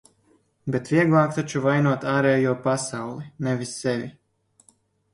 [0.75, 4.13] Bet vieglāk taču vainot ārējo pasauli, nevis sevi.